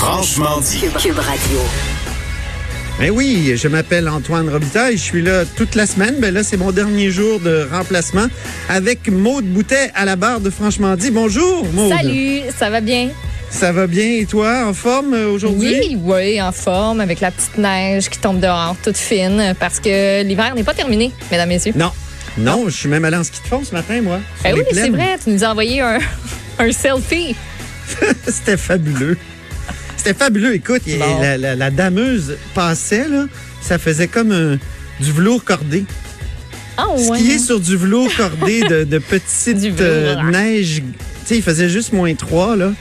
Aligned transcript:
Franchement 0.00 0.60
dit. 0.60 0.80
Cube 0.98 1.18
Radio. 1.18 1.58
Ben 2.98 3.10
oui, 3.10 3.52
je 3.54 3.68
m'appelle 3.68 4.08
Antoine 4.08 4.48
Robitaille, 4.48 4.96
je 4.96 5.02
suis 5.02 5.20
là 5.20 5.44
toute 5.44 5.74
la 5.74 5.84
semaine. 5.84 6.14
Ben 6.20 6.32
là, 6.32 6.42
c'est 6.42 6.56
mon 6.56 6.72
dernier 6.72 7.10
jour 7.10 7.38
de 7.38 7.68
remplacement 7.70 8.26
avec 8.70 9.08
Maude 9.08 9.44
Boutet 9.44 9.90
à 9.94 10.06
la 10.06 10.16
barre 10.16 10.40
de 10.40 10.48
Franchement 10.48 10.96
dit. 10.96 11.10
Bonjour, 11.10 11.66
Maude. 11.74 11.92
Salut, 11.92 12.40
ça 12.58 12.70
va 12.70 12.80
bien? 12.80 13.10
Ça 13.50 13.72
va 13.72 13.86
bien 13.86 14.06
et 14.20 14.24
toi, 14.24 14.64
en 14.66 14.72
forme 14.72 15.12
euh, 15.12 15.32
aujourd'hui? 15.32 15.76
Oui, 15.80 15.98
oui, 16.02 16.40
en 16.40 16.52
forme, 16.52 17.00
avec 17.00 17.20
la 17.20 17.30
petite 17.30 17.58
neige 17.58 18.08
qui 18.08 18.18
tombe 18.18 18.40
dehors, 18.40 18.76
toute 18.82 18.96
fine, 18.96 19.54
parce 19.60 19.80
que 19.80 20.22
l'hiver 20.22 20.54
n'est 20.54 20.64
pas 20.64 20.72
terminé, 20.74 21.12
mesdames, 21.30 21.50
messieurs. 21.50 21.74
Non. 21.76 21.92
Non, 22.38 22.64
je 22.70 22.74
suis 22.74 22.88
même 22.88 23.04
allé 23.04 23.18
en 23.18 23.24
ski 23.24 23.38
de 23.42 23.48
fond 23.48 23.62
ce 23.62 23.74
matin, 23.74 24.00
moi. 24.00 24.20
Sur 24.42 24.54
oui, 24.54 24.62
c'est 24.72 24.88
vrai, 24.88 25.18
tu 25.22 25.28
nous 25.28 25.44
as 25.44 25.50
envoyé 25.50 25.82
un, 25.82 25.98
un 26.58 26.72
selfie. 26.72 27.36
C'était 28.26 28.56
fabuleux. 28.56 29.18
C'était 30.02 30.14
fabuleux. 30.18 30.54
Écoute, 30.54 30.82
y- 30.86 30.96
Bon. 30.96 31.20
la, 31.20 31.36
la- 31.36 31.54
la 31.56 31.70
dameuse 31.70 32.36
passait, 32.54 33.06
là, 33.08 33.26
ça 33.60 33.78
faisait 33.78 34.08
comme 34.08 34.32
un- 34.32 34.58
du 35.02 35.12
velours 35.12 35.44
cordé. 35.44 35.84
Ah 36.78 36.88
ouais. 36.88 37.18
Skier 37.18 37.38
sur 37.38 37.60
du 37.60 37.76
velours 37.76 38.08
cordé 38.16 38.62
de, 38.62 38.84
de 38.84 38.98
petite 39.10 39.58
Du 39.60 39.70
velours. 39.70 40.24
euh, 40.24 40.30
neige. 40.30 40.76
Tu 40.76 40.82
sais, 41.26 41.36
il 41.36 41.42
faisait 41.42 41.68
juste 41.68 41.92
moins 41.92 42.14
3, 42.14 42.56
là. 42.56 42.72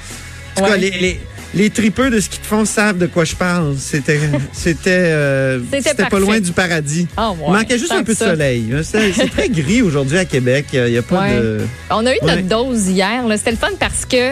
En 0.56 0.62
tout 0.62 0.68
cas, 0.68 0.78
les, 0.78 0.92
les, 0.92 1.20
les 1.56 1.70
tripeux 1.70 2.10
de 2.10 2.20
ski 2.22 2.40
de 2.40 2.46
fond 2.46 2.64
savent 2.64 2.98
de 2.98 3.08
quoi 3.08 3.26
je 3.26 3.36
parle. 3.36 3.76
C'était 3.78 4.20
c'était 4.54 4.90
euh, 4.92 5.60
C'était 5.74 5.90
c'était 5.90 6.06
pas 6.06 6.20
loin 6.20 6.40
du 6.40 6.52
paradis. 6.54 7.08
Ah 7.18 7.32
ouais, 7.32 7.38
Il 7.48 7.54
manquait 7.54 7.78
juste 7.78 7.92
un 7.92 8.04
peu 8.04 8.14
de 8.14 8.18
soleil. 8.18 8.74
C'est 8.84 9.12
très 9.32 9.50
gris 9.50 9.82
aujourd'hui 9.82 10.18
à 10.18 10.24
Québec. 10.26 10.68
Il 10.72 10.84
n'y 10.86 10.98
a 10.98 11.02
pas 11.02 11.22
Ouais. 11.24 11.36
de... 11.36 11.58
On 11.90 12.06
a 12.06 12.14
eu 12.14 12.18
Ouais. 12.22 12.36
notre 12.36 12.48
dose 12.48 12.88
hier. 12.88 13.24
C'était 13.38 13.52
le 13.52 13.58
fun 13.58 13.68
parce 13.78 14.06
que 14.06 14.32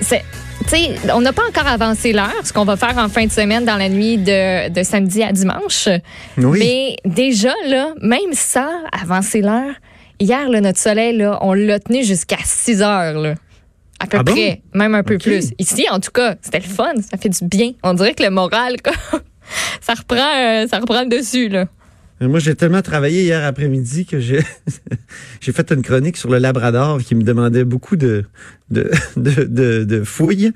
c'est. 0.00 0.24
Tu 0.68 0.76
sais, 0.76 0.90
on 1.12 1.20
n'a 1.20 1.32
pas 1.32 1.42
encore 1.48 1.66
avancé 1.66 2.12
l'heure, 2.12 2.32
ce 2.44 2.52
qu'on 2.52 2.64
va 2.64 2.76
faire 2.76 2.96
en 2.98 3.08
fin 3.08 3.26
de 3.26 3.30
semaine 3.32 3.64
dans 3.64 3.76
la 3.76 3.88
nuit 3.88 4.18
de, 4.18 4.68
de 4.70 4.82
samedi 4.82 5.22
à 5.22 5.32
dimanche. 5.32 5.88
Oui. 6.38 6.58
Mais 6.58 6.96
déjà, 7.04 7.52
là, 7.66 7.92
même 8.02 8.32
ça, 8.32 8.68
avancer 8.92 9.40
l'heure, 9.40 9.74
hier, 10.18 10.48
là, 10.48 10.60
notre 10.60 10.78
soleil, 10.78 11.16
là, 11.16 11.38
on 11.42 11.52
l'a 11.52 11.78
tenu 11.78 12.04
jusqu'à 12.04 12.38
6 12.44 12.82
heures. 12.82 13.18
Là. 13.20 13.34
À 14.00 14.06
peu 14.06 14.18
Ah 14.18 14.22
bon? 14.22 14.32
près, 14.32 14.60
même 14.74 14.94
un 14.94 15.02
peu 15.02 15.18
plus. 15.18 15.52
Ici, 15.58 15.86
en 15.90 16.00
tout 16.00 16.10
cas, 16.10 16.34
c'était 16.42 16.58
le 16.58 16.64
fun, 16.64 16.92
ça 17.10 17.16
fait 17.16 17.28
du 17.30 17.44
bien. 17.44 17.72
On 17.82 17.94
dirait 17.94 18.14
que 18.14 18.22
le 18.22 18.30
moral, 18.30 18.76
quoi, 18.84 18.92
ça 19.80 19.94
reprend, 19.94 20.16
euh, 20.36 20.66
ça 20.66 20.78
reprend 20.80 21.02
le 21.02 21.08
dessus. 21.08 21.48
Là. 21.48 21.66
Euh, 22.22 22.28
Moi, 22.28 22.38
j'ai 22.38 22.54
tellement 22.54 22.82
travaillé 22.82 23.22
hier 23.22 23.44
après-midi 23.44 24.06
que 24.06 24.20
j'ai 24.20 24.42
fait 25.40 25.72
une 25.72 25.82
chronique 25.82 26.16
sur 26.16 26.30
le 26.30 26.38
Labrador 26.38 27.00
qui 27.02 27.14
me 27.14 27.22
demandait 27.22 27.64
beaucoup 27.64 27.96
de 27.96 28.24
de, 28.70 28.90
de, 29.16 29.84
de, 29.84 30.04
fouilles. 30.04 30.52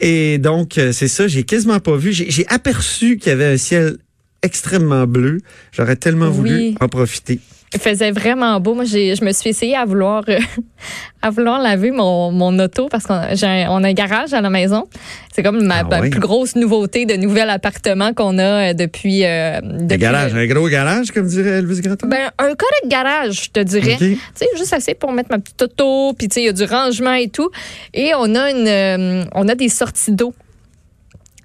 Et 0.00 0.38
donc, 0.38 0.78
euh, 0.78 0.92
c'est 0.92 1.08
ça, 1.08 1.26
j'ai 1.26 1.42
quasiment 1.42 1.80
pas 1.80 1.96
vu. 1.96 2.12
J'ai 2.12 2.46
aperçu 2.48 3.16
qu'il 3.16 3.30
y 3.30 3.32
avait 3.32 3.54
un 3.54 3.56
ciel 3.56 3.96
extrêmement 4.42 5.06
bleu. 5.06 5.38
J'aurais 5.72 5.96
tellement 5.96 6.26
Oui. 6.28 6.32
voulu 6.32 6.74
en 6.80 6.88
profiter. 6.88 7.40
Il 7.72 7.78
faisait 7.78 8.10
vraiment 8.10 8.58
beau. 8.58 8.74
Moi, 8.74 8.82
j'ai, 8.82 9.14
je 9.14 9.24
me 9.24 9.30
suis 9.30 9.50
essayé 9.50 9.76
à 9.76 9.84
vouloir, 9.84 10.24
euh, 10.28 10.40
à 11.22 11.30
vouloir 11.30 11.62
laver 11.62 11.92
mon, 11.92 12.32
mon 12.32 12.58
auto 12.58 12.88
parce 12.88 13.04
qu'on 13.04 13.14
un, 13.14 13.68
on 13.70 13.84
a 13.84 13.88
un 13.88 13.92
garage 13.92 14.34
à 14.34 14.40
la 14.40 14.50
maison. 14.50 14.88
C'est 15.32 15.44
comme 15.44 15.62
ma, 15.64 15.78
Ah 15.78 15.84
ma 15.88 16.00
plus 16.00 16.18
grosse 16.18 16.56
nouveauté 16.56 17.06
de 17.06 17.14
nouvel 17.14 17.48
appartement 17.48 18.12
qu'on 18.12 18.38
a 18.38 18.70
euh, 18.70 18.72
depuis. 18.74 19.24
Euh, 19.24 19.60
Un 19.62 19.84
depuis 19.84 19.98
garage, 19.98 20.34
un 20.34 20.46
gros 20.46 20.68
garage, 20.68 21.12
comme 21.12 21.28
dirait 21.28 21.58
Elvis 21.58 21.80
Gratton? 21.80 22.08
Ben, 22.08 22.32
un 22.40 22.54
correct 22.56 22.88
garage, 22.88 23.44
je 23.44 23.50
te 23.50 23.60
dirais. 23.60 23.96
Tu 24.00 24.18
sais, 24.34 24.46
juste 24.56 24.72
assez 24.72 24.94
pour 24.94 25.12
mettre 25.12 25.30
ma 25.30 25.38
petite 25.38 25.62
auto, 25.62 26.12
puis 26.18 26.26
tu 26.26 26.34
sais, 26.34 26.40
il 26.42 26.46
y 26.46 26.48
a 26.48 26.52
du 26.52 26.64
rangement 26.64 27.14
et 27.14 27.28
tout. 27.28 27.50
Et 27.94 28.10
on 28.16 28.34
a 28.34 28.50
une, 28.50 28.66
euh, 28.66 29.24
on 29.32 29.46
a 29.46 29.54
des 29.54 29.68
sorties 29.68 30.10
d'eau. 30.10 30.34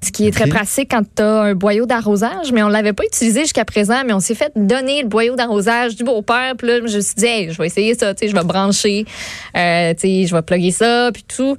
Ce 0.06 0.12
qui 0.12 0.28
est 0.28 0.32
très 0.32 0.48
pratique 0.48 0.92
quand 0.92 1.02
tu 1.16 1.24
as 1.24 1.42
un 1.42 1.56
boyau 1.56 1.88
d'arrosage, 1.88 2.52
mais 2.52 2.62
on 2.62 2.68
l'avait 2.68 2.94
pas 2.94 3.04
utilisé 3.04 3.42
jusqu'à 3.42 3.66
présent, 3.66 4.04
mais 4.06 4.14
on 4.14 4.20
s'est 4.20 4.36
fait 4.36 4.52
donner 4.56 5.02
le 5.02 5.08
boyau 5.08 5.36
d'arrosage 5.36 5.96
du 5.96 6.04
beau-père. 6.04 6.54
Puis 6.58 6.68
là, 6.68 6.78
je 6.78 6.84
me 6.84 6.88
suis 6.88 7.16
dit, 7.16 7.26
hey, 7.26 7.52
je 7.52 7.58
vais 7.58 7.66
essayer 7.66 7.96
ça, 7.96 8.14
je 8.22 8.32
vais 8.32 8.44
brancher, 8.44 9.06
euh, 9.58 9.94
je 10.00 10.36
vais 10.36 10.42
plugger 10.44 10.72
ça, 10.72 11.10
puis 11.12 11.24
tout. 11.24 11.58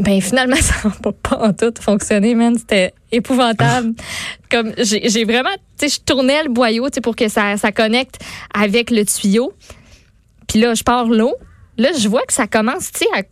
Ben 0.00 0.20
finalement, 0.20 0.56
ça 0.60 0.88
n'a 0.88 0.94
pas, 1.02 1.12
pas 1.12 1.38
en 1.48 1.52
tout 1.52 1.72
fonctionné, 1.80 2.36
man. 2.36 2.56
C'était 2.56 2.94
épouvantable. 3.10 3.94
Comme 4.50 4.72
j'ai 4.78 5.08
j'ai 5.08 5.24
vraiment, 5.24 5.54
tu 5.78 5.88
sais, 5.88 5.96
je 5.96 6.00
tournais 6.00 6.44
le 6.44 6.50
boyau, 6.50 6.88
tu 6.88 6.94
sais, 6.94 7.00
pour 7.00 7.16
que 7.16 7.28
ça, 7.28 7.56
ça 7.56 7.72
connecte 7.72 8.20
avec 8.52 8.90
le 8.90 9.04
tuyau. 9.04 9.52
Puis 10.46 10.60
là, 10.60 10.74
je 10.74 10.84
pars 10.84 11.06
l'eau. 11.06 11.34
Là, 11.76 11.88
je 11.98 12.08
vois 12.08 12.22
que 12.22 12.32
ça 12.32 12.46
commence, 12.46 12.92
tu 12.92 13.00
sais, 13.00 13.06
à, 13.14 13.22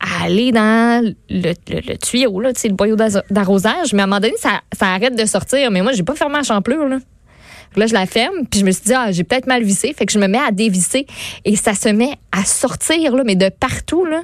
à 0.00 0.24
aller 0.24 0.52
dans 0.52 1.04
le, 1.30 1.52
le- 1.70 1.80
le 1.88 1.96
tuyau, 1.96 2.40
là, 2.40 2.50
le 2.64 2.72
boyau 2.74 2.96
d'arrosage. 3.30 3.92
Mais 3.92 4.00
à 4.00 4.04
un 4.04 4.06
moment 4.06 4.20
donné, 4.20 4.34
ça, 4.38 4.60
ça 4.78 4.86
arrête 4.88 5.16
de 5.16 5.24
sortir. 5.24 5.70
Mais 5.70 5.82
moi, 5.82 5.92
j'ai 5.92 6.02
pas 6.02 6.14
fermé 6.14 6.36
la 6.36 6.42
champlure, 6.42 6.86
là. 6.88 6.98
Là, 7.76 7.86
je 7.86 7.92
la 7.92 8.06
ferme, 8.06 8.46
puis 8.50 8.60
je 8.60 8.64
me 8.64 8.70
suis 8.70 8.84
dit, 8.86 8.94
ah, 8.94 9.12
j'ai 9.12 9.24
peut-être 9.24 9.46
mal 9.46 9.62
vissé. 9.62 9.92
Fait 9.92 10.06
que 10.06 10.12
je 10.12 10.18
me 10.18 10.28
mets 10.28 10.38
à 10.38 10.50
dévisser 10.50 11.06
et 11.44 11.56
ça 11.56 11.74
se 11.74 11.88
met 11.90 12.12
à 12.32 12.44
sortir, 12.44 13.14
là, 13.14 13.22
mais 13.26 13.36
de 13.36 13.48
partout, 13.50 14.04
là. 14.06 14.22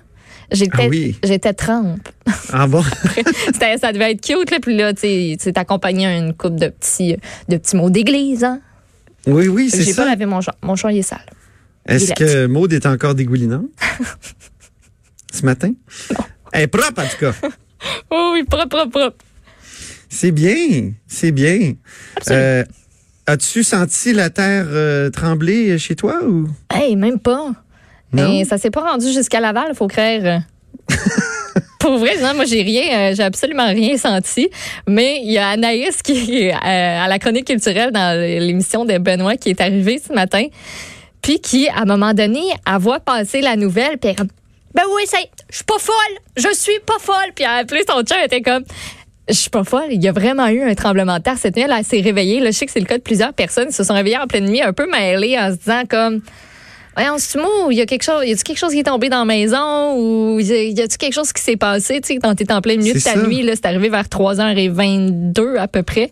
J'étais 0.51 0.83
Ah 0.85 0.89
oui. 0.89 1.17
j'étais 1.25 1.53
trempe. 1.55 2.07
Ah 2.53 2.67
bon? 2.67 2.83
Ça 3.81 3.93
devait 3.93 4.13
être 4.13 4.21
cute, 4.21 4.51
là. 4.51 4.59
Puis 4.61 4.77
là, 4.77 4.93
tu 4.93 5.37
sais, 5.39 5.53
t'accompagnais 5.53 6.07
à 6.07 6.17
une 6.19 6.35
coupe 6.35 6.57
de 6.57 6.69
petits, 6.69 7.17
de 7.49 7.57
petits 7.57 7.75
mots 7.77 7.89
d'église, 7.89 8.45
hein. 8.45 8.61
Oui, 9.27 9.49
oui, 9.49 9.71
c'est 9.71 9.83
J'ai 9.83 9.95
pas 9.95 10.03
ça. 10.03 10.11
lavé 10.11 10.27
mon 10.27 10.41
champ. 10.43 10.53
Mon 10.63 10.77
champ, 10.77 10.89
il 10.91 10.99
est 10.99 11.03
sale. 11.03 11.21
Est-ce 11.87 12.13
que 12.13 12.47
Maude 12.47 12.73
est 12.75 12.85
encore 12.87 13.15
dégoulinante? 13.15 13.65
Ce 15.33 15.45
matin? 15.45 15.73
Elle 16.53 16.63
est 16.63 16.67
propre, 16.69 17.03
en 17.03 17.07
tout 17.09 17.19
cas. 17.19 17.33
Oh 18.11 18.31
oui, 18.35 18.45
propre, 18.45 18.69
propre, 18.69 18.91
propre. 18.91 19.17
C'est 20.09 20.31
bien, 20.31 20.93
c'est 21.09 21.33
bien. 21.33 21.73
Euh, 22.31 22.63
As-tu 23.27 23.65
senti 23.65 24.13
la 24.13 24.31
terre 24.31 24.67
euh, 24.69 25.11
trembler 25.11 25.77
chez 25.79 25.97
toi 25.97 26.21
ou? 26.25 26.49
Hey, 26.73 26.95
même 26.95 27.19
pas. 27.19 27.51
non? 28.13 28.29
Mais 28.31 28.45
ça 28.45 28.57
s'est 28.59 28.71
pas 28.71 28.83
rendu 28.93 29.11
jusqu'à 29.13 29.41
Laval, 29.41 29.75
faut 29.75 29.89
croire. 29.89 30.43
Pour 31.81 31.99
vrai, 31.99 32.17
non, 32.21 32.35
moi 32.35 32.45
j'ai 32.45 32.63
rien, 32.63 33.11
euh, 33.11 33.15
j'ai 33.17 33.25
absolument 33.25 33.67
rien 33.67 33.97
senti. 33.97 34.49
Mais 34.89 35.21
il 35.25 35.33
y 35.33 35.39
a 35.39 35.49
Anaïs 35.49 36.01
qui 36.03 36.43
est 36.43 36.53
euh, 36.55 36.57
à 37.05 37.09
la 37.09 37.19
chronique 37.19 37.47
culturelle 37.49 37.91
dans 37.91 38.17
l'émission 38.21 38.85
de 38.85 38.97
Benoît 38.99 39.37
qui 39.37 39.51
est 39.51 39.61
arrivée 39.61 40.01
ce 40.07 40.13
matin, 40.13 40.47
puis 41.21 41.41
qui 41.41 41.69
à 41.69 41.81
un 41.81 41.85
moment 41.85 42.15
donné, 42.15 42.43
a 42.65 42.79
voit 42.79 43.01
passer 43.01 43.41
la 43.41 43.57
nouvelle, 43.57 43.99
puis 43.99 44.11
elle 44.17 44.27
ben 44.75 44.83
oui, 44.95 45.03
ça, 45.07 45.19
je 45.51 45.57
suis 45.57 45.65
pas 45.65 45.79
folle, 45.79 45.95
je 46.37 46.53
suis 46.55 46.81
pas 46.87 46.99
folle, 46.99 47.33
puis 47.35 47.45
a 47.45 47.57
appelé 47.57 47.83
son 47.89 48.03
elle 48.03 48.27
était 48.27 48.43
comme. 48.43 48.65
Je 49.29 49.35
suis 49.35 49.51
pas 49.51 49.65
folle. 49.65 49.87
Il 49.91 50.03
y 50.03 50.09
a 50.09 50.13
vraiment 50.13 50.49
eu 50.49 50.63
un 50.63 50.75
tremblement 50.75 51.19
de 51.19 51.23
terre 51.23 51.39
cette 51.39 51.57
nuit. 51.57 51.65
Elle 51.65 51.85
s'est 51.85 52.01
réveillée. 52.01 52.41
Là, 52.41 52.51
je 52.51 52.57
sais 52.57 52.67
que 52.67 52.73
c'est 52.73 52.81
le 52.81 52.87
cas 52.87 52.99
de 52.99 53.03
plusieurs 53.03 53.33
personnes. 53.33 53.69
Ils 53.71 53.75
se 53.75 53.85
sont 53.85 53.95
réveillées 53.95 54.19
en 54.19 54.27
pleine 54.27 54.47
nuit, 54.47 54.61
un 54.61 54.73
peu 54.73 54.91
mêlées, 54.91 55.39
en 55.39 55.53
se 55.53 55.59
disant 55.59 55.83
comme 55.89 56.23
Voyons, 56.95 57.15
c'est 57.17 57.39
mou, 57.39 57.71
il 57.71 57.79
y 57.79 57.81
a 57.81 57.87
quelque 57.87 58.03
chose, 58.03 58.23
y 58.27 58.33
a 58.33 58.37
quelque 58.37 58.59
chose 58.59 58.73
qui 58.73 58.81
est 58.81 58.85
tombé 58.85 59.09
dans 59.09 59.21
la 59.21 59.25
maison? 59.25 59.97
Ou 59.97 60.41
y 60.41 60.81
a-tu 60.81 60.99
quelque 60.99 61.15
chose 61.15 61.33
qui 61.33 61.41
s'est 61.41 61.57
passé, 61.57 62.01
tu 62.03 62.09
sais, 62.09 62.19
quand 62.19 62.35
t'es 62.35 62.53
en 62.53 62.61
plein 62.61 62.77
milieu 62.77 62.93
de 62.93 62.99
ta 62.99 63.15
ça. 63.15 63.27
nuit, 63.27 63.43
là, 63.43 63.55
c'est 63.55 63.65
arrivé 63.65 63.89
vers 63.89 64.05
3h22 64.05 65.57
à 65.57 65.69
peu 65.69 65.83
près. 65.83 66.11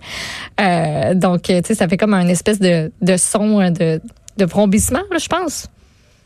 Euh, 0.58 1.14
donc, 1.14 1.42
tu 1.42 1.52
sais, 1.64 1.74
ça 1.74 1.86
fait 1.86 1.98
comme 1.98 2.14
un 2.14 2.28
espèce 2.28 2.60
de, 2.60 2.90
de 3.02 3.16
son 3.18 3.70
de, 3.70 4.00
de 4.38 4.44
vrombissement, 4.46 5.02
là, 5.10 5.18
je 5.18 5.28
pense, 5.28 5.66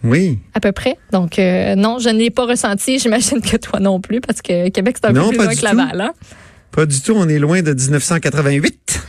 Oui. 0.05 0.39
à 0.55 0.61
peu 0.61 0.73
près. 0.73 0.97
Donc, 1.13 1.39
euh, 1.39 1.75
non, 1.75 1.99
je 1.99 2.09
ne 2.11 2.19
l'ai 2.19 2.31
pas 2.31 2.45
ressenti. 2.47 2.99
J'imagine 3.01 3.41
que 3.41 3.57
toi 3.57 3.81
non 3.81 4.01
plus, 4.01 4.21
parce 4.21 4.43
que 4.43 4.69
Québec, 4.69 4.97
c'est 5.01 5.09
un 5.09 5.13
Non, 5.13 5.25
peu 5.25 5.29
plus 5.31 5.37
pas 5.39 5.45
loin 5.45 5.53
du 5.55 5.59
que 5.61 5.65
Laval, 5.65 6.01
hein? 6.01 6.13
Pas 6.71 6.87
du 6.87 7.01
tout. 7.01 7.15
On 7.17 7.29
est 7.29 7.39
loin 7.39 7.63
de 7.63 7.73
1988. 7.73 9.01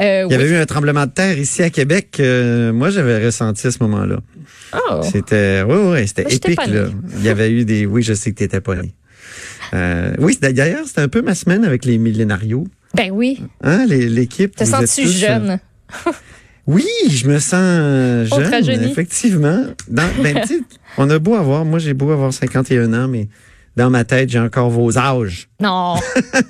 Euh, 0.00 0.24
Il 0.28 0.32
y 0.32 0.34
avait 0.34 0.44
oui. 0.44 0.50
eu 0.50 0.56
un 0.56 0.64
tremblement 0.66 1.04
de 1.06 1.10
terre 1.10 1.38
ici 1.38 1.62
à 1.62 1.70
Québec. 1.70 2.16
euh, 2.20 2.72
moi, 2.72 2.90
j'avais 2.90 3.24
ressenti 3.24 3.66
à 3.66 3.70
ce 3.70 3.78
moment-là. 3.82 4.18
Oh. 4.74 5.00
C'était, 5.02 5.62
oui, 5.68 5.76
oui, 5.76 6.08
c'était 6.08 6.22
Moi, 6.22 6.32
épique 6.32 6.56
pas 6.56 6.66
là. 6.66 6.86
Il 7.18 7.22
y 7.22 7.28
avait 7.28 7.50
eu 7.50 7.64
des, 7.64 7.84
oui, 7.86 8.02
je 8.02 8.14
sais 8.14 8.30
que 8.32 8.36
t'étais 8.38 8.60
pas 8.62 8.74
né. 8.76 8.94
Euh, 9.74 10.12
oui, 10.18 10.38
d'ailleurs, 10.40 10.86
c'était 10.86 11.02
un 11.02 11.08
peu 11.08 11.20
ma 11.22 11.34
semaine 11.34 11.64
avec 11.64 11.84
les 11.84 11.98
millénarios. 11.98 12.66
Ben 12.94 13.10
oui. 13.12 13.42
Hein, 13.62 13.84
les- 13.86 14.08
l'équipe. 14.08 14.54
Êtes 14.60 14.66
sens-tu 14.68 15.02
tous, 15.04 15.18
jeune? 15.18 15.58
Oui, 16.66 16.86
je 17.08 17.26
me 17.26 17.38
sens 17.38 18.28
jeune, 18.64 18.82
effectivement. 18.84 19.64
Dans, 19.88 20.08
ben, 20.22 20.38
on 20.96 21.10
a 21.10 21.18
beau 21.18 21.34
avoir, 21.34 21.64
moi 21.64 21.78
j'ai 21.78 21.94
beau 21.94 22.10
avoir 22.10 22.32
51 22.32 22.92
ans, 22.94 23.08
mais 23.08 23.28
dans 23.76 23.90
ma 23.90 24.04
tête, 24.04 24.28
j'ai 24.28 24.38
encore 24.38 24.70
vos 24.70 24.96
âges. 24.98 25.48
Non. 25.60 25.96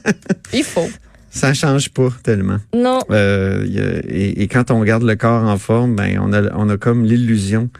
Il 0.53 0.65
faut. 0.65 0.91
Ça 1.31 1.55
change 1.55 1.89
pas 1.91 2.09
tellement. 2.23 2.59
Non. 2.75 3.01
Euh, 3.11 3.65
et, 4.07 4.43
et 4.43 4.49
quand 4.49 4.71
on 4.71 4.83
garde 4.83 5.03
le 5.03 5.17
corps 5.17 5.45
en 5.45 5.57
forme, 5.57 5.97
ben 5.97 6.19
on 6.21 6.33
a, 6.33 6.53
on 6.55 6.69
a 6.69 6.77
comme 6.77 7.05
l'illusion 7.05 7.71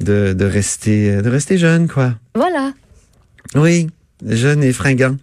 de, 0.00 0.32
de 0.32 0.44
rester, 0.44 1.22
de 1.22 1.28
rester 1.28 1.56
jeune, 1.56 1.86
quoi. 1.88 2.14
Voilà. 2.34 2.72
Oui, 3.54 3.88
jeune 4.26 4.62
et 4.62 4.72
fringant. 4.72 5.16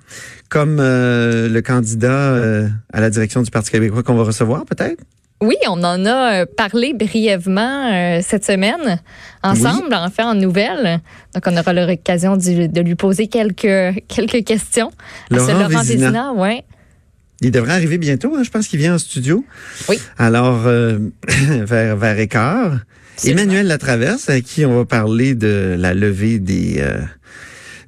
Comme 0.49 0.77
euh, 0.79 1.49
le 1.49 1.61
candidat 1.61 2.33
euh, 2.33 2.69
à 2.93 3.01
la 3.01 3.09
direction 3.09 3.41
du 3.41 3.51
Parti 3.51 3.71
québécois 3.71 4.03
qu'on 4.03 4.15
va 4.15 4.23
recevoir, 4.23 4.65
peut-être? 4.65 5.03
Oui, 5.41 5.55
on 5.67 5.83
en 5.83 6.05
a 6.05 6.41
euh, 6.41 6.45
parlé 6.45 6.93
brièvement 6.93 7.91
euh, 7.91 8.21
cette 8.23 8.45
semaine, 8.45 9.01
ensemble, 9.43 9.93
en 9.93 10.09
fait, 10.09 10.23
en 10.23 10.33
nouvelles. 10.33 11.01
Donc, 11.33 11.43
on 11.47 11.57
aura 11.57 11.73
l'occasion 11.73 12.37
de, 12.37 12.81
lui 12.81 12.95
poser 12.95 13.27
quelques, 13.27 14.01
quelques 14.07 14.45
questions. 14.45 14.91
à 15.31 15.35
ce 15.35 15.51
Laurent 15.51 15.67
Laurent 15.67 15.83
Vézina. 15.83 16.05
Vézina, 16.07 16.33
ouais. 16.33 16.63
Il 17.41 17.51
devrait 17.51 17.73
arriver 17.73 17.97
bientôt, 17.97 18.33
hein, 18.35 18.43
je 18.43 18.49
pense 18.49 18.67
qu'il 18.67 18.79
vient 18.79 18.95
en 18.95 18.97
studio. 18.97 19.45
Oui. 19.89 19.99
Alors, 20.17 20.65
euh, 20.65 20.99
vers, 21.27 21.97
vers 21.97 22.19
écart. 22.19 22.79
Emmanuel 23.23 23.67
Latraverse, 23.67 24.29
à 24.29 24.41
qui 24.41 24.65
on 24.65 24.77
va 24.77 24.85
parler 24.85 25.35
de 25.35 25.75
la 25.77 25.93
levée 25.93 26.39
des, 26.39 26.77
euh, 26.79 26.99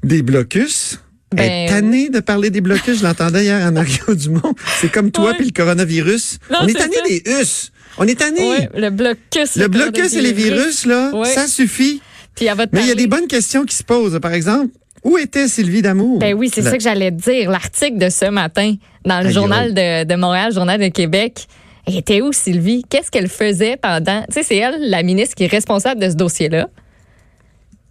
des 0.03 0.21
blocus. 0.21 0.99
Est 1.33 1.35
Ben, 1.35 1.69
tannée 1.69 2.09
de 2.09 2.19
parler 2.21 2.49
des 2.49 2.61
blocus. 2.61 2.99
Je 2.99 3.03
l'entendais 3.03 3.43
hier 3.43 3.65
en 3.67 3.71
Mario 3.71 3.97
Dumont. 4.15 4.53
C'est 4.79 4.91
comme 4.91 5.11
toi 5.11 5.33
puis 5.33 5.45
le 5.47 5.51
coronavirus. 5.51 6.39
Non, 6.49 6.59
on 6.61 6.67
est 6.67 6.73
tanné 6.73 6.95
des 7.07 7.23
us. 7.41 7.71
On 7.97 8.07
est 8.07 8.17
tanné. 8.19 8.41
Ouais, 8.49 8.69
le 8.75 8.89
blocus. 8.89 9.55
le 9.55 9.67
blocus 9.67 10.13
et 10.13 10.21
les 10.21 10.31
virus, 10.33 10.85
là, 10.85 11.11
Ouais. 11.13 11.27
ça 11.29 11.47
suffit. 11.47 12.01
Puis 12.35 12.47
Mais 12.71 12.81
il 12.81 12.87
y 12.87 12.91
a 12.91 12.95
des 12.95 13.07
bonnes 13.07 13.27
questions 13.27 13.65
qui 13.65 13.75
se 13.75 13.83
posent. 13.83 14.19
Par 14.21 14.31
exemple, 14.31 14.67
où 15.03 15.17
était 15.17 15.47
Sylvie 15.47 15.81
Damour? 15.81 16.19
Ben 16.19 16.33
oui, 16.35 16.49
c'est 16.53 16.61
La- 16.61 16.71
ça 16.71 16.77
que 16.77 16.83
j'allais 16.83 17.11
te 17.11 17.21
dire. 17.29 17.49
L'article 17.49 17.97
de 17.97 18.09
ce 18.09 18.25
matin 18.29 18.75
dans 19.05 19.21
le 19.21 19.29
journal 19.31 19.73
de, 19.73 20.03
de 20.05 20.15
Montréal, 20.15 20.53
journal 20.53 20.79
de 20.79 20.87
Québec. 20.89 21.47
Elle 21.87 21.97
était 21.97 22.21
où, 22.21 22.31
Sylvie? 22.33 22.83
Qu'est-ce 22.89 23.09
qu'elle 23.09 23.29
faisait 23.29 23.75
pendant? 23.77 24.21
Tu 24.27 24.33
sais, 24.33 24.43
c'est 24.43 24.57
elle, 24.57 24.89
la 24.89 25.03
ministre, 25.03 25.35
qui 25.35 25.43
est 25.45 25.47
responsable 25.47 25.99
de 26.01 26.09
ce 26.09 26.15
dossier-là. 26.15 26.69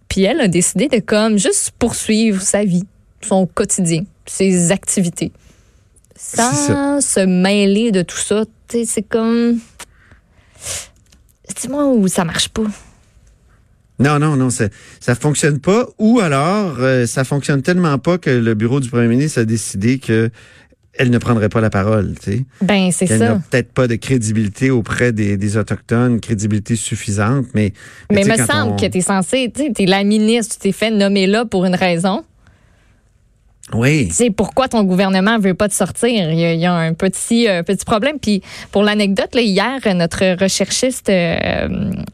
Puis 0.09 0.23
elle 0.23 0.39
a 0.39 0.47
décidé 0.47 0.87
de, 0.87 0.99
comme, 0.99 1.37
juste 1.37 1.71
poursuivre 1.77 2.41
sa 2.41 2.63
vie, 2.63 2.83
son 3.21 3.45
quotidien, 3.47 4.03
ses 4.25 4.71
activités. 4.71 5.31
Sans 6.15 6.99
se 7.01 7.19
mêler 7.25 7.91
de 7.91 8.01
tout 8.01 8.17
ça. 8.17 8.43
C'est 8.69 9.03
comme. 9.03 9.59
Dis-moi 11.61 11.85
où 11.93 12.07
ça 12.07 12.25
marche 12.25 12.49
pas. 12.49 12.63
Non, 13.99 14.19
non, 14.19 14.35
non, 14.35 14.49
ça, 14.49 14.65
ça 14.99 15.15
fonctionne 15.15 15.59
pas. 15.59 15.87
Ou 15.97 16.19
alors, 16.19 16.75
euh, 16.79 17.05
ça 17.07 17.23
fonctionne 17.23 17.61
tellement 17.63 17.97
pas 17.97 18.17
que 18.17 18.29
le 18.29 18.53
bureau 18.53 18.79
du 18.79 18.89
premier 18.89 19.07
ministre 19.07 19.41
a 19.41 19.45
décidé 19.45 19.97
que 19.99 20.29
elle 20.99 21.11
ne 21.11 21.17
prendrait 21.19 21.49
pas 21.49 21.61
la 21.61 21.69
parole, 21.69 22.15
tu 22.23 22.31
sais. 22.31 22.45
Ben, 22.61 22.91
c'est 22.91 23.05
ça. 23.05 23.17
n'a 23.17 23.35
peut-être 23.51 23.71
pas 23.71 23.87
de 23.87 23.95
crédibilité 23.95 24.71
auprès 24.71 25.11
des, 25.11 25.37
des 25.37 25.55
autochtones, 25.57 26.19
crédibilité 26.19 26.75
suffisante, 26.75 27.45
mais. 27.53 27.71
Mais 28.11 28.23
me 28.23 28.35
semble 28.35 28.73
on- 28.73 28.75
que 28.75 28.87
tu 28.87 28.97
es 28.97 29.01
censé, 29.01 29.51
tu 29.55 29.71
es 29.83 29.85
la 29.85 30.03
ministre, 30.03 30.55
tu 30.55 30.61
t'es 30.61 30.71
fait 30.71 30.89
nommer 30.91 31.27
là 31.27 31.45
pour 31.45 31.65
une 31.65 31.75
raison. 31.75 32.23
Oui. 33.73 34.07
Tu 34.07 34.13
sais, 34.13 34.29
pourquoi 34.29 34.67
ton 34.69 34.83
gouvernement 34.83 35.39
veut 35.39 35.53
pas 35.53 35.67
te 35.67 35.73
sortir? 35.73 36.31
Il 36.31 36.39
y 36.39 36.45
a, 36.45 36.53
il 36.53 36.59
y 36.59 36.65
a 36.65 36.73
un 36.73 36.93
petit, 36.93 37.47
euh, 37.49 37.63
petit 37.63 37.83
problème. 37.85 38.17
Puis 38.17 38.41
pour 38.71 38.83
l'anecdote, 38.83 39.35
là, 39.35 39.41
hier, 39.41 39.79
notre 39.93 40.41
recherchiste, 40.41 41.09
euh, 41.09 41.67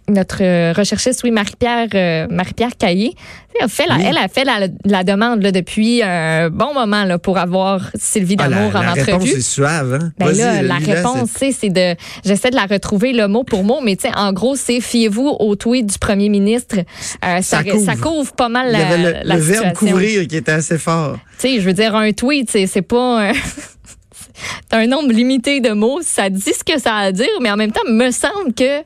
notre 0.09 0.73
recherchiste, 0.73 1.21
oui, 1.23 1.31
Marie-Pierre, 1.31 1.87
euh, 1.93 2.27
Marie-Pierre 2.29 2.75
Caillé, 2.77 3.13
elle 3.59 3.65
a 3.65 3.67
fait 3.67 3.85
la, 3.87 3.95
Oui. 3.97 4.03
elle 4.09 4.17
a 4.17 4.27
fait 4.29 4.45
la, 4.45 4.67
la 4.83 5.03
demande 5.03 5.43
là, 5.43 5.51
depuis 5.51 6.01
un 6.01 6.49
bon 6.49 6.73
moment 6.73 7.03
là, 7.03 7.19
pour 7.19 7.37
avoir 7.37 7.81
Sylvie 7.93 8.35
Ah, 8.39 8.47
la, 8.47 8.55
Damour 8.57 8.75
en 8.75 8.81
la 8.81 8.91
réponse 8.93 9.13
entrevue. 9.13 9.31
est 9.37 9.41
suave, 9.41 9.93
hein? 10.01 10.11
Ben 10.17 10.31
là, 10.35 10.63
la 10.63 10.77
réponse, 10.77 11.29
c'est- 11.35 11.45
tu 11.49 11.51
sais, 11.51 11.57
c'est 11.61 11.69
de. 11.69 11.95
J'essaie 12.25 12.49
de 12.49 12.55
la 12.55 12.65
retrouver 12.65 13.13
le 13.13 13.27
mot 13.27 13.43
pour 13.43 13.63
mot, 13.63 13.79
mais 13.83 13.95
tu 13.95 14.07
sais, 14.07 14.15
en 14.17 14.33
gros, 14.33 14.55
c'est 14.55 14.81
fiez-vous 14.81 15.35
au 15.39 15.55
tweet 15.55 15.85
du 15.85 15.99
premier 15.99 16.29
ministre. 16.29 16.77
Euh, 16.79 16.83
ça, 17.21 17.41
Ça 17.41 17.63
couvre. 17.63 17.85
ça 17.85 17.95
couvre 17.95 18.33
pas 18.33 18.49
mal 18.49 18.67
Il 18.71 18.75
y 18.75 18.79
la, 18.81 18.87
avait 18.87 18.97
le, 18.97 19.27
la 19.27 19.35
le 19.35 19.41
verbe 19.41 19.73
couvrir 19.73 20.27
qui 20.27 20.35
était 20.37 20.51
assez 20.53 20.79
fort. 20.79 21.19
Tu 21.39 21.47
sais, 21.49 21.59
je 21.61 21.65
veux 21.65 21.73
dire, 21.73 21.95
un 21.95 22.11
tweet, 22.13 22.49
c'est 22.67 22.81
pas. 22.81 23.29
un- 23.29 23.33
un 24.71 24.87
nombre 24.87 25.11
limité 25.11 25.59
de 25.61 25.71
mots, 25.71 25.99
ça 26.01 26.29
dit 26.29 26.41
ce 26.53 26.63
que 26.63 26.79
ça 26.79 26.95
a 26.95 26.99
à 27.05 27.11
dire, 27.11 27.27
mais 27.41 27.51
en 27.51 27.55
même 27.57 27.71
temps, 27.71 27.81
me 27.87 28.11
semble 28.11 28.53
que 28.55 28.81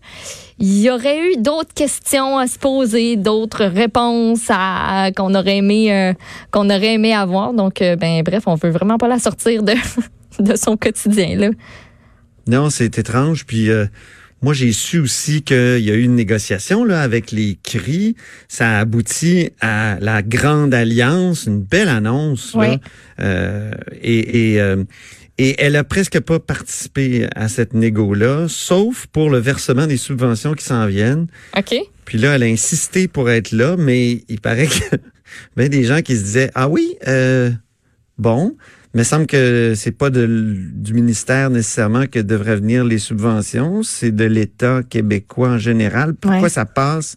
il 0.60 0.82
y 0.82 0.90
aurait 0.90 1.20
eu 1.32 1.38
d'autres 1.38 1.74
questions 1.74 2.38
à 2.40 2.48
se 2.48 2.58
poser, 2.58 3.16
d'autres 3.16 3.66
réponses 3.66 4.46
à 4.50 5.12
qu'on 5.16 5.36
aurait 5.36 5.58
aimé 5.58 5.94
euh, 5.94 6.14
qu'on 6.52 6.70
aurait 6.70 6.94
aimé 6.96 7.14
avoir. 7.14 7.54
Donc, 7.54 7.82
euh, 7.82 7.96
ben 7.96 8.24
bref, 8.24 8.44
on 8.48 8.56
veut 8.56 8.72
vraiment 8.72 8.98
pas 8.98 9.08
la 9.08 9.20
sortir 9.20 9.62
de 9.62 9.74
de 10.40 10.56
son 10.56 10.76
quotidien 10.76 11.36
là. 11.38 11.50
Non, 12.48 12.70
c'est 12.72 12.98
étrange. 12.98 13.46
Puis 13.46 13.70
euh, 13.70 13.86
moi, 14.42 14.54
j'ai 14.54 14.72
su 14.72 15.00
aussi 15.00 15.42
qu'il 15.42 15.80
y 15.80 15.90
a 15.90 15.96
eu 15.96 16.04
une 16.04 16.16
négociation 16.16 16.86
là 16.86 17.02
avec 17.02 17.32
les 17.32 17.58
cris. 17.64 18.16
Ça 18.48 18.78
a 18.78 18.80
abouti 18.80 19.50
à 19.62 19.98
la 20.00 20.22
grande 20.22 20.74
alliance, 20.74 21.46
une 21.46 21.62
belle 21.62 21.90
annonce. 21.90 22.54
là. 22.54 22.60
Ouais. 22.60 22.80
Euh, 23.20 23.72
et 24.02 24.54
et, 24.54 24.62
euh, 24.62 24.84
et 25.40 25.56
elle 25.60 25.76
a 25.76 25.84
presque 25.84 26.20
pas 26.20 26.40
participé 26.40 27.28
à 27.36 27.48
cette 27.48 27.74
négo-là, 27.74 28.48
sauf 28.48 29.08
pour 29.08 29.30
le 29.30 29.40
versement 29.40 29.88
des 29.88 29.98
subventions 29.98 30.54
qui 30.54 30.66
s'en 30.66 30.86
viennent. 30.88 31.28
Ok. 31.56 31.76
Puis 32.06 32.18
là, 32.18 32.36
elle 32.36 32.44
a 32.44 32.48
insisté 32.48 33.08
pour 33.08 33.30
être 33.30 33.52
là, 33.52 33.76
mais 33.78 34.24
il 34.30 34.40
paraît 34.40 34.68
que 34.68 34.98
ben 35.56 35.68
des 35.68 35.84
gens 35.84 36.02
qui 36.02 36.16
se 36.16 36.24
disaient 36.24 36.52
ah 36.56 36.70
oui, 36.70 36.96
euh, 37.08 37.52
bon, 38.18 38.56
mais 38.98 39.04
il 39.04 39.06
semble 39.06 39.28
que 39.28 39.74
c'est 39.76 39.92
pas 39.92 40.10
de, 40.10 40.26
du 40.74 40.96
ministère 40.96 41.52
nécessairement 41.52 42.08
que 42.08 42.18
devraient 42.18 42.56
venir 42.56 42.84
les 42.84 42.98
subventions, 42.98 43.84
c'est 43.84 44.10
de 44.12 44.26
l'État 44.26 44.82
québécois 44.82 45.50
en 45.50 45.58
général. 45.60 46.16
Pourquoi 46.16 46.42
Ouais. 46.42 46.50
ça 46.50 46.66
passe? 46.66 47.16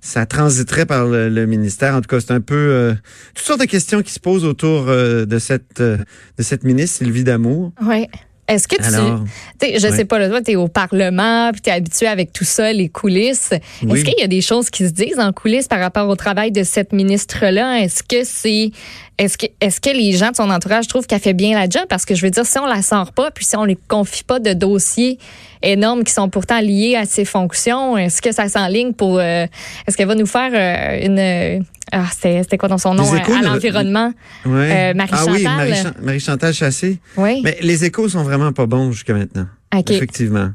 Ça 0.00 0.26
transiterait 0.26 0.86
par 0.86 1.06
le, 1.06 1.28
le 1.28 1.46
ministère. 1.46 1.94
En 1.94 2.00
tout 2.00 2.08
cas, 2.08 2.18
c'est 2.18 2.32
un 2.32 2.40
peu 2.40 2.54
euh, 2.56 2.94
toutes 3.34 3.46
sortes 3.46 3.60
de 3.60 3.66
questions 3.66 4.02
qui 4.02 4.12
se 4.12 4.18
posent 4.18 4.44
autour 4.44 4.86
euh, 4.88 5.24
de 5.24 5.38
cette 5.38 5.80
euh, 5.80 5.98
de 6.36 6.42
cette 6.42 6.64
ministre 6.64 6.98
Sylvie 6.98 7.22
Damour. 7.22 7.72
Ouais. 7.86 8.08
Est-ce 8.50 8.66
que 8.68 8.76
tu. 8.76 8.82
Alors, 8.82 9.24
je 9.62 9.86
Ouais. 9.86 9.96
sais 9.96 10.04
pas, 10.04 10.18
là, 10.18 10.28
toi, 10.28 10.42
tu 10.42 10.50
es 10.52 10.56
au 10.56 10.68
Parlement, 10.68 11.50
puis 11.52 11.60
tu 11.60 11.70
es 11.70 11.72
habitué 11.72 12.06
avec 12.06 12.32
tout 12.32 12.44
ça, 12.44 12.72
les 12.72 12.88
coulisses. 12.88 13.50
Oui. 13.82 13.92
Est-ce 13.98 14.04
qu'il 14.04 14.18
y 14.18 14.22
a 14.22 14.26
des 14.26 14.40
choses 14.40 14.70
qui 14.70 14.86
se 14.86 14.92
disent 14.92 15.18
en 15.20 15.32
coulisses 15.32 15.68
par 15.68 15.78
rapport 15.78 16.08
au 16.08 16.16
travail 16.16 16.50
de 16.50 16.62
cette 16.64 16.92
ministre-là? 16.92 17.78
Est-ce 17.80 18.02
que 18.02 18.24
c'est. 18.24 18.70
Est-ce 19.18 19.36
que, 19.36 19.46
est-ce 19.60 19.80
que 19.80 19.90
les 19.90 20.12
gens 20.12 20.30
de 20.30 20.36
son 20.36 20.48
entourage 20.50 20.86
trouvent 20.88 21.06
qu'elle 21.06 21.20
fait 21.20 21.34
bien 21.34 21.58
la 21.58 21.68
job? 21.68 21.82
Parce 21.90 22.06
que 22.06 22.14
je 22.14 22.22
veux 22.22 22.30
dire, 22.30 22.46
si 22.46 22.58
on 22.58 22.66
la 22.66 22.80
sort 22.82 23.12
pas, 23.12 23.30
puis 23.30 23.44
si 23.44 23.54
on 23.56 23.66
ne 23.66 23.74
confie 23.86 24.24
pas 24.24 24.38
de 24.40 24.54
dossiers 24.54 25.18
énormes 25.62 26.04
qui 26.04 26.12
sont 26.12 26.28
pourtant 26.28 26.60
liés 26.60 26.96
à 26.96 27.04
ses 27.04 27.24
fonctions, 27.24 27.96
est-ce 27.98 28.20
que 28.22 28.32
ça 28.32 28.48
s'enligne 28.48 28.92
pour. 28.92 29.18
euh, 29.18 29.46
est-ce 29.86 29.96
qu'elle 29.96 30.08
va 30.08 30.14
nous 30.14 30.26
faire 30.26 30.50
euh, 30.54 31.06
une. 31.06 31.18
euh, 31.18 31.58
ah, 31.92 32.06
c'était 32.12 32.56
quoi 32.58 32.68
dans 32.68 32.78
son 32.78 32.94
nom? 32.94 33.04
Euh, 33.12 33.16
échos 33.16 33.32
à 33.34 33.42
l'environnement? 33.42 34.12
ouais. 34.46 34.90
Euh, 34.90 34.94
Marie 34.94 35.10
ah 35.12 35.24
oui, 35.28 35.42
Chantal. 35.42 35.56
Marie, 35.56 35.74
Chan- 35.82 35.92
Marie 36.02 36.20
Chantal 36.20 36.54
Chassé. 36.54 36.98
Oui. 37.16 37.40
Mais 37.44 37.58
les 37.62 37.84
échos 37.84 38.08
sont 38.08 38.22
vraiment 38.22 38.52
pas 38.52 38.66
bons 38.66 38.92
jusqu'à 38.92 39.14
maintenant. 39.14 39.46
OK. 39.74 39.90
Effectivement. 39.90 40.50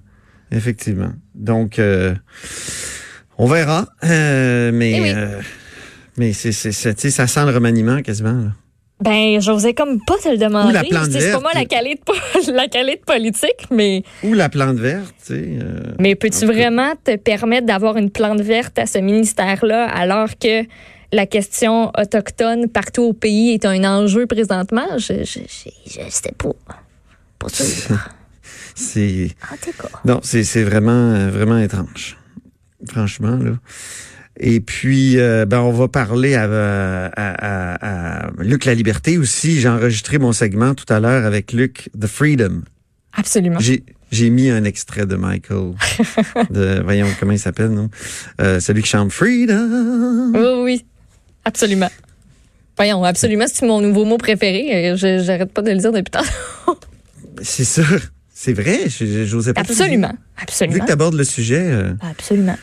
Effectivement. 0.52 1.12
Donc, 1.34 1.80
on 3.38 3.48
verra. 3.48 3.88
Mais 4.04 4.72
Eh 4.92 5.02
oui. 5.02 5.14
mais 6.18 6.34
c'est, 6.34 6.52
ça 6.52 7.28
sent 7.28 7.46
le 7.46 7.52
remaniement 7.52 8.02
quasiment. 8.02 8.32
là. 8.34 8.52
Ben, 9.06 9.40
j'osais 9.40 9.74
comme 9.74 10.00
pas 10.06 10.16
te 10.18 10.28
le 10.30 10.38
demander. 10.38 10.70
Ou 10.70 10.74
la 10.74 10.84
plante 10.84 11.06
sais, 11.06 11.20
C'est 11.20 11.32
pas 11.32 11.40
verte. 11.40 11.42
moi 11.44 11.52
la 11.54 11.66
qualité 11.66 12.02
de, 12.48 12.52
la 12.52 12.68
de 12.68 13.00
politique, 13.06 13.68
mais, 13.72 14.04
Ou 14.24 14.34
la 14.34 14.50
plante 14.50 14.78
verte, 14.78 15.14
tu 15.26 15.34
sais. 15.34 15.44
euh, 15.62 15.94
mais 16.00 16.16
peux-tu 16.16 16.46
vraiment 16.46 16.94
te 17.04 17.16
permettre 17.16 17.68
d'avoir 17.68 17.98
une 17.98 18.10
plante 18.10 18.42
verte 18.42 18.78
à 18.80 18.86
ce 18.86 18.98
ministère-là 18.98 19.88
alors 19.90 20.30
que 20.40 20.66
la 21.14 21.26
question 21.28 21.92
autochtone 21.98 22.68
partout 22.68 23.04
au 23.04 23.14
pays 23.14 23.54
est 23.54 23.66
un 23.66 23.84
enjeu 23.84 24.26
présentement? 24.26 24.98
Je, 24.98 25.24
je, 25.24 25.40
je, 25.48 25.70
je 25.86 26.10
sais 26.10 26.34
pas. 26.38 26.50
Pas 27.40 27.50
sûr. 27.50 27.96
c'est, 28.76 29.30
En 29.52 29.56
tout 29.56 29.72
cas. 29.82 29.90
non, 30.04 30.20
c'est, 30.24 30.44
c'est 30.44 30.64
vraiment, 30.64 31.12
euh, 31.14 31.30
vraiment 31.30 31.60
étrange. 31.60 32.18
Franchement, 32.88 33.38
là. 33.38 33.52
Et 34.40 34.60
puis, 34.60 35.18
euh, 35.18 35.46
ben, 35.46 35.60
on 35.62 35.72
va 35.72 35.88
parler 35.88 36.36
à, 36.36 36.44
à, 36.44 37.08
à, 37.16 38.26
à 38.28 38.32
Luc 38.40 38.66
La 38.66 38.74
Liberté 38.74 39.18
aussi. 39.18 39.60
J'ai 39.62 39.70
enregistré 39.70 40.18
mon 40.18 40.34
segment 40.34 40.74
tout 40.76 40.92
à 40.94 41.00
l'heure 41.00 41.26
avec 41.26 41.54
Luc 41.54 41.90
The 42.00 42.08
Freedom. 42.08 42.62
Absolument. 43.14 43.60
J'ai 43.60 43.84
j'ai 44.12 44.30
mis 44.30 44.50
un 44.50 44.64
extrait 44.66 45.06
de 45.06 45.16
Michael. 45.16 45.74
de, 46.52 46.82
voyons 46.84 47.08
comment 47.20 47.32
il 47.32 47.40
s'appelle, 47.40 47.70
non? 47.70 47.90
Euh, 48.40 48.60
celui 48.60 48.82
qui 48.84 48.90
chante 48.90 49.12
Freedom. 49.12 50.32
Oui, 50.34 50.64
oui. 50.64 50.86
Absolument. 51.44 51.90
Voyons, 52.78 53.04
absolument, 53.04 53.46
c'est 53.52 53.66
mon 53.66 53.82
nouveau 53.82 54.04
mot 54.06 54.18
préféré. 54.18 54.92
Euh, 54.92 54.96
Je 54.98 55.24
j'arrête 55.24 55.52
pas 55.54 55.62
de 55.62 55.72
le 55.72 55.78
dire 55.78 55.92
depuis 55.94 56.12
tantôt. 56.12 56.78
C'est 57.42 57.64
ça. 57.64 57.84
C'est 58.34 58.54
vrai. 58.54 58.90
je- 58.90 59.26
J'osais 59.26 59.54
pas. 59.54 59.64
dire. 59.64 59.72
Absolument. 59.72 60.10
Vu 60.12 60.18
Absolument. 60.44 60.80
que 60.80 60.86
tu 60.86 60.92
abordes 60.92 61.16
le 61.16 61.24
sujet. 61.24 61.62
euh, 61.62 61.94
Absolument. 62.02 62.58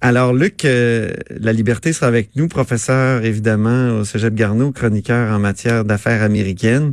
Alors, 0.00 0.34
Luc, 0.34 0.64
euh, 0.64 1.12
La 1.30 1.52
Liberté 1.52 1.92
sera 1.92 2.06
avec 2.06 2.36
nous, 2.36 2.48
professeur 2.48 3.24
évidemment 3.24 3.98
au 3.98 4.04
Cégep 4.04 4.34
Garneau, 4.34 4.70
chroniqueur 4.70 5.34
en 5.34 5.38
matière 5.38 5.84
d'affaires 5.84 6.22
américaines. 6.22 6.92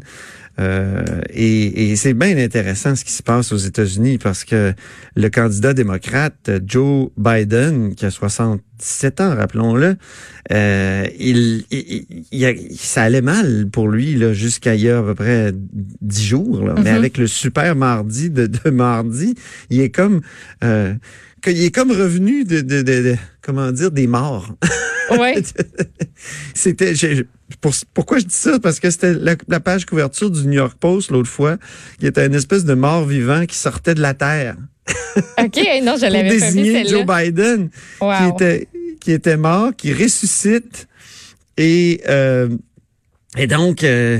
Euh, 0.59 1.03
et, 1.31 1.91
et 1.91 1.95
c'est 1.95 2.13
bien 2.13 2.37
intéressant 2.37 2.95
ce 2.95 3.03
qui 3.03 3.11
se 3.11 3.23
passe 3.23 3.51
aux 3.51 3.57
États-Unis 3.57 4.19
parce 4.19 4.43
que 4.43 4.73
le 5.15 5.29
candidat 5.29 5.73
démocrate 5.73 6.51
Joe 6.65 7.09
Biden, 7.17 7.95
qui 7.95 8.05
a 8.05 8.11
77 8.11 9.19
ans, 9.21 9.35
rappelons-le, 9.35 9.95
euh, 10.51 11.07
il, 11.19 11.65
il, 11.71 12.05
il, 12.31 12.77
ça 12.77 13.01
allait 13.03 13.21
mal 13.23 13.67
pour 13.71 13.87
lui 13.87 14.15
là 14.15 14.33
jusqu'à 14.33 14.75
il 14.75 14.81
y 14.81 14.89
a 14.89 14.99
à 14.99 15.01
peu 15.01 15.15
près 15.15 15.53
10 15.55 16.23
jours. 16.23 16.63
Là. 16.65 16.75
Mais 16.83 16.91
Mhm. 16.91 16.97
avec 16.97 17.17
le 17.17 17.25
super 17.25 17.75
mardi 17.75 18.29
de, 18.29 18.45
de 18.45 18.69
mardi, 18.69 19.33
il 19.71 19.81
est 19.81 19.89
comme 19.89 20.21
euh, 20.63 20.93
qu'il 21.41 21.61
est 21.63 21.71
comme 21.73 21.91
revenu 21.91 22.43
de, 22.45 22.61
de, 22.61 22.83
de, 22.83 23.01
de- 23.01 23.15
comment 23.41 23.71
dire 23.71 23.89
des 23.89 24.05
morts. 24.07 24.55
Ouais. 25.17 25.41
C'était 26.53 26.93
pour- 27.61 27.73
pourquoi 27.93 28.19
je 28.19 28.25
dis 28.25 28.35
ça? 28.35 28.59
Parce 28.59 28.79
que 28.79 28.89
c'était 28.89 29.13
la, 29.13 29.35
la 29.47 29.59
page 29.59 29.85
couverture 29.85 30.29
du 30.31 30.45
New 30.47 30.53
York 30.53 30.77
Post 30.79 31.11
l'autre 31.11 31.29
fois 31.29 31.57
qui 31.99 32.05
était 32.07 32.25
une 32.25 32.35
espèce 32.35 32.65
de 32.65 32.73
mort 32.73 33.05
vivant 33.05 33.45
qui 33.45 33.57
sortait 33.57 33.95
de 33.95 34.01
la 34.01 34.13
terre 34.13 34.55
OK, 35.39 35.59
non, 35.83 35.95
je 35.97 36.11
l'avais 36.11 36.37
pas 36.37 36.51
vu 36.51 36.87
Joe. 36.87 37.05
Biden 37.05 37.69
qui 37.99 38.27
était 38.35 38.67
qui 38.99 39.11
était 39.11 39.37
mort, 39.37 39.75
qui 39.75 39.93
ressuscite 39.93 40.87
et 41.57 42.01
euh, 42.09 42.49
et 43.37 43.47
donc 43.47 43.83
euh, 43.83 44.19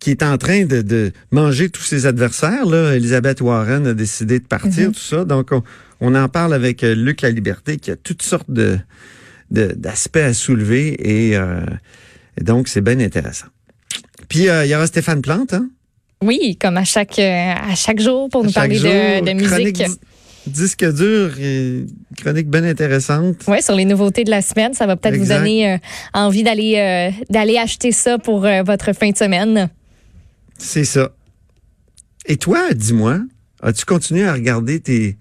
qui 0.00 0.10
est 0.10 0.22
en 0.22 0.36
train 0.38 0.64
de, 0.66 0.82
de 0.82 1.12
manger 1.30 1.68
tous 1.70 1.82
ses 1.82 2.04
adversaires. 2.06 2.66
Là, 2.66 2.94
Elizabeth 2.94 3.40
Warren 3.40 3.86
a 3.86 3.94
décidé 3.94 4.38
de 4.38 4.46
partir, 4.46 4.88
Mhm. 4.88 4.92
tout 4.92 5.00
ça. 5.00 5.24
Donc 5.24 5.48
on, 5.50 5.62
on 6.00 6.14
en 6.14 6.28
parle 6.28 6.52
avec 6.54 6.84
euh, 6.84 6.94
Luc 6.94 7.22
La 7.22 7.30
Liberté 7.30 7.76
qui 7.78 7.90
a 7.90 7.96
toutes 7.96 8.22
sortes 8.22 8.50
de 8.50 8.78
d'aspects 9.50 10.16
à 10.16 10.34
soulever 10.34 10.96
et, 11.30 11.36
euh, 11.36 11.60
et 11.64 11.68
donc 12.42 12.68
c'est 12.68 12.80
bien 12.80 12.98
intéressant. 13.00 13.46
Puis 14.28 14.48
euh, 14.48 14.64
il 14.64 14.70
y 14.70 14.74
aura 14.74 14.86
Stéphane 14.86 15.22
Plante, 15.22 15.54
hein? 15.54 15.68
Oui, 16.22 16.56
comme 16.60 16.76
à 16.78 16.84
chaque, 16.84 17.18
euh, 17.18 17.52
à 17.52 17.74
chaque 17.74 18.00
jour 18.00 18.28
pour 18.30 18.44
nous 18.44 18.52
parler 18.52 18.76
jour, 18.76 18.90
de, 18.90 19.32
musique. 19.34 19.76
di- 19.76 19.98
disque 20.46 20.84
dur, 20.92 21.38
et 21.38 21.84
chronique 22.16 22.48
bien 22.48 22.64
intéressante. 22.64 23.36
Oui, 23.48 23.62
sur 23.62 23.74
les 23.74 23.84
nouveautés 23.84 24.24
de 24.24 24.30
la 24.30 24.40
semaine. 24.40 24.72
Ça 24.74 24.86
va 24.86 24.96
peut-être 24.96 25.16
vous 25.16 25.28
donner 25.28 25.72
euh, 25.72 25.78
envie 26.14 26.42
d'aller 26.42 26.76
euh, 26.78 27.24
d'aller 27.30 27.58
acheter 27.58 27.92
ça 27.92 28.18
pour 28.18 28.44
euh, 28.46 28.62
votre 28.62 28.92
fin 28.94 29.10
de 29.10 29.16
semaine. 29.16 29.68
C'est 30.58 30.84
ça. 30.84 31.10
Et 32.26 32.36
toi, 32.38 32.72
dis-moi, 32.72 33.20
as-tu 33.62 33.84
continué 33.84 34.26
à 34.26 34.32
regarder 34.32 34.80
tes, 34.80 35.16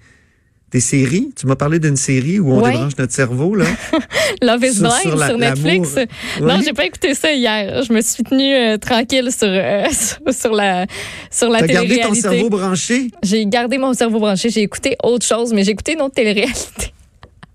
tes 0.74 0.80
séries? 0.80 1.30
Tu 1.40 1.46
m'as 1.46 1.56
parlé 1.56 1.78
d'une 1.78 1.96
série 1.96 2.40
où 2.40 2.52
on 2.52 2.62
Ouais. 2.64 2.72
débranche 2.72 2.94
notre 2.98 3.14
cerveau, 3.14 3.54
là. 3.56 3.66
Love 4.42 4.64
is 4.66 4.74
Sur- 4.74 4.82
Blind 4.90 5.24
sur 5.30 5.38
Netflix. 5.38 5.96
l'amour. 5.96 6.08
Non, 6.42 6.56
Oui. 6.58 6.64
j'ai 6.66 6.74
pas 6.74 6.86
écouté 6.86 7.14
ça 7.14 7.32
hier. 7.32 7.84
Je 7.84 7.94
me 7.94 8.02
suis 8.02 8.24
tenue 8.24 8.56
euh, 8.56 8.78
tranquille 8.78 9.30
sur, 9.32 9.48
euh, 9.48 9.86
sur, 9.92 10.34
sur 10.34 10.52
la, 10.54 10.88
sur 11.30 11.50
la 11.50 11.60
T'as 11.60 11.68
gardé 11.68 11.88
ton 12.00 12.10
télé-réalité. 12.12 12.22
cerveau 12.22 12.50
branché? 12.50 13.12
J'ai 13.22 13.46
gardé 13.46 13.78
mon 13.78 13.94
cerveau 13.94 14.20
branché. 14.20 14.50
J'ai 14.50 14.62
écouté 14.64 14.98
autre 15.04 15.26
chose, 15.28 15.54
mais 15.54 15.64
j'ai 15.64 15.72
écouté 15.72 15.94
une 15.94 16.02
autre 16.02 16.16
télé-réalité. 16.16 16.92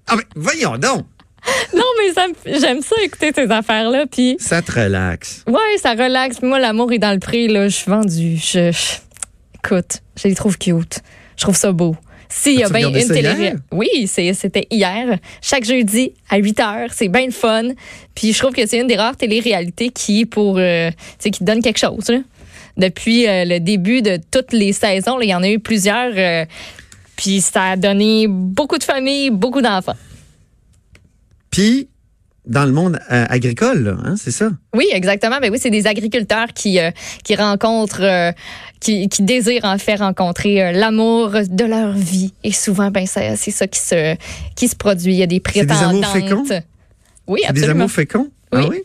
Ah, 0.07 0.15
mais 0.17 0.23
voyons 0.37 0.79
donc! 0.79 1.05
non, 1.75 1.83
mais 1.99 2.13
j'aime 2.61 2.83
ça 2.83 2.95
écouter 3.03 3.33
ces 3.35 3.51
affaires-là. 3.51 4.05
Puis, 4.11 4.37
Ça 4.39 4.63
te 4.63 4.71
relaxe. 4.71 5.43
ouais, 5.49 5.77
ça 5.83 5.91
relaxe. 5.93 6.39
Puis 6.39 6.47
moi, 6.49 6.61
l'amour 6.61 6.93
est 6.93 6.99
dans 6.99 7.13
le 7.13 7.19
prix. 7.19 7.49
Là. 7.49 7.67
Je 7.69 7.75
suis 7.75 7.91
vendue. 7.91 8.37
Je, 8.37 8.71
je- 8.71 8.99
Écoute, 9.65 10.03
je 10.17 10.29
les 10.29 10.35
trouve 10.37 10.57
cute. 10.57 11.01
Je 11.37 11.43
trouve 11.43 11.57
ça 11.57 11.73
beau. 11.73 11.97
S'il 12.29 12.59
y 12.59 12.63
a 12.63 12.69
bien 12.69 12.89
une 12.89 13.09
télé? 13.09 13.55
Oui, 13.73 14.07
c'était 14.07 14.67
hier. 14.71 15.19
Chaque 15.41 15.65
jeudi 15.65 16.13
à 16.29 16.37
8 16.39 16.61
heures. 16.61 16.89
C'est 16.93 17.09
bien 17.09 17.27
le 17.27 17.33
fun. 17.33 17.69
Puis 18.15 18.33
je 18.33 18.39
trouve 18.39 18.53
que 18.53 18.67
c'est 18.67 18.79
une 18.79 18.87
des 18.87 18.97
rares 18.97 19.17
téléréalités 19.17 19.89
qui, 19.91 20.27
pour, 20.27 20.57
euh, 20.59 20.91
qui 21.21 21.43
donne 21.45 21.63
quelque 21.63 21.79
chose. 21.79 22.09
là. 22.09 22.19
Depuis 22.77 23.27
euh, 23.27 23.45
le 23.45 23.59
début 23.59 24.03
de 24.03 24.19
toutes 24.31 24.53
les 24.53 24.73
saisons, 24.73 25.21
il 25.21 25.29
y 25.29 25.35
en 25.35 25.43
a 25.43 25.49
eu 25.49 25.59
plusieurs. 25.59 26.13
euh, 26.17 26.45
puis 27.17 27.41
ça 27.41 27.71
a 27.71 27.77
donné 27.77 28.27
beaucoup 28.29 28.79
de 28.79 28.85
familles, 28.85 29.31
beaucoup 29.31 29.61
d'enfants. 29.61 29.97
Puis, 31.51 31.89
dans 32.49 32.65
le 32.65 32.73
monde 32.73 32.99
euh, 33.13 33.27
agricole, 33.29 33.97
hein, 34.05 34.15
c'est 34.17 34.31
ça? 34.31 34.51
Oui, 34.75 34.87
exactement. 34.93 35.39
Ben 35.41 35.51
oui, 35.53 35.59
c'est 35.61 35.71
des 35.71 35.87
agriculteurs 35.87 36.49
qui 36.55 36.81
euh, 36.81 36.91
qui 37.23 37.37
rencontrent, 37.37 38.03
euh, 38.03 38.33
qui, 38.81 39.09
qui 39.09 39.23
désirent 39.23 39.65
en 39.67 39.79
fait 39.79 39.97
rencontrer 39.97 40.73
l'amour 40.73 41.31
de 41.49 41.65
leur 41.65 41.93
vie. 41.93 42.33
Et 42.45 42.53
souvent, 42.53 42.91
ben 42.91 43.07
c'est 43.07 43.37
ça 43.37 43.67
qui 43.67 43.79
se 43.81 44.17
qui 44.57 44.67
se 44.69 44.75
produit. 44.77 45.13
Il 45.13 45.19
y 45.19 45.23
a 45.23 45.27
des 45.27 45.43
C'est 45.53 45.65
des 45.67 45.73
amours 45.73 46.01
prétendantes. 46.01 46.47
féconds? 46.49 46.63
Oui, 47.27 47.41
C'est 47.47 47.53
des 47.53 47.61
absolument. 47.61 47.81
amours 47.85 47.91
féconds? 47.93 48.29
Oui. 48.53 48.61
Ah 48.65 48.67
oui? 48.71 48.83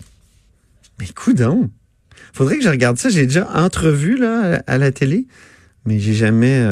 Mais 1.00 1.08
coudon! 1.16 1.70
Faudrait 2.34 2.58
que 2.58 2.64
je 2.64 2.70
regarde 2.70 2.98
ça. 2.98 3.10
J'ai 3.10 3.26
déjà 3.26 3.48
entrevu, 3.56 4.18
là, 4.18 4.62
à 4.68 4.78
la 4.78 4.92
télé, 4.92 5.26
mais 5.86 6.00
j'ai 6.00 6.14
jamais, 6.14 6.68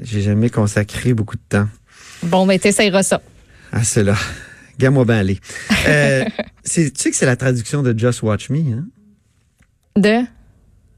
j'ai 0.00 0.22
jamais 0.22 0.50
consacré 0.50 1.12
beaucoup 1.14 1.36
de 1.36 1.42
temps. 1.48 1.68
Bon, 2.24 2.46
ben 2.46 2.58
t'essayeras 2.58 3.02
ça. 3.02 3.20
à 3.72 3.84
cela. 3.84 4.14
Gamme-moi 4.78 5.04
bien 5.04 5.18
aller. 5.18 5.38
Euh, 5.88 6.24
c'est- 6.64 6.90
tu 6.92 7.02
sais 7.02 7.10
que 7.10 7.16
c'est 7.16 7.26
la 7.26 7.36
traduction 7.36 7.82
de 7.82 7.98
Just 7.98 8.22
Watch 8.22 8.50
Me, 8.50 8.58
hein? 8.58 8.84
De? 9.96 10.20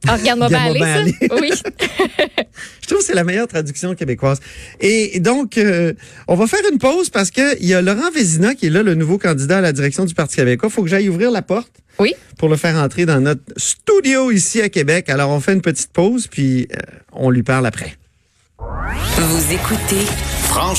Ah, 0.06 0.16
regarde-moi 0.16 0.48
bien 0.50 0.60
aller, 0.64 0.80
Regarde-moi 0.80 1.16
ça. 1.28 1.36
Oui. 1.40 1.50
Je 2.82 2.86
trouve 2.86 2.98
que 2.98 3.04
c'est 3.04 3.14
la 3.14 3.24
meilleure 3.24 3.48
traduction 3.48 3.94
québécoise. 3.94 4.38
Et 4.80 5.18
donc, 5.18 5.56
euh, 5.56 5.94
on 6.28 6.34
va 6.34 6.46
faire 6.46 6.60
une 6.70 6.78
pause 6.78 7.08
parce 7.08 7.30
que 7.30 7.58
il 7.58 7.66
y 7.66 7.72
a 7.74 7.80
Laurent 7.80 8.10
Vézina 8.14 8.54
qui 8.54 8.66
est 8.66 8.70
là, 8.70 8.82
le 8.82 8.94
nouveau 8.94 9.16
candidat 9.16 9.58
à 9.58 9.60
la 9.62 9.72
direction 9.72 10.04
du 10.04 10.12
Parti 10.14 10.36
québécois. 10.36 10.68
faut 10.68 10.82
que 10.82 10.88
j'aille 10.90 11.08
ouvrir 11.08 11.30
la 11.30 11.40
porte 11.40 11.72
Oui. 11.98 12.12
pour 12.38 12.50
le 12.50 12.56
faire 12.56 12.76
entrer 12.76 13.06
dans 13.06 13.20
notre 13.20 13.42
studio 13.56 14.30
ici 14.30 14.60
à 14.60 14.68
Québec. 14.68 15.08
Alors, 15.08 15.30
on 15.30 15.40
fait 15.40 15.54
une 15.54 15.62
petite 15.62 15.90
pause, 15.92 16.26
puis 16.26 16.68
euh, 16.72 16.80
on 17.12 17.30
lui 17.30 17.42
parle 17.42 17.64
après. 17.66 17.96
Vous 18.58 19.52
écoutez 19.52 20.04
Franchement. 20.42 20.72